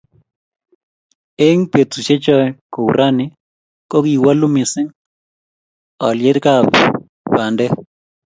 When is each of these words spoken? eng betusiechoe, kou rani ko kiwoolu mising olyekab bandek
eng 1.45 1.61
betusiechoe, 1.71 2.47
kou 2.73 2.87
rani 2.97 3.25
ko 3.89 3.97
kiwoolu 4.05 4.47
mising 4.55 4.89
olyekab 6.07 6.65
bandek 7.33 7.73